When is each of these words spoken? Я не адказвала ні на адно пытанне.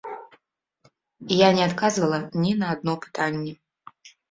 Я 1.41 1.49
не 1.59 1.63
адказвала 1.69 2.19
ні 2.47 2.51
на 2.65 2.73
адно 2.77 2.93
пытанне. 3.07 3.53